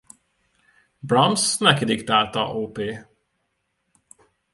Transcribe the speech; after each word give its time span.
Brahms 1.03 1.57
neki 1.59 1.85
dedikálta 1.85 2.43
op. 2.53 2.77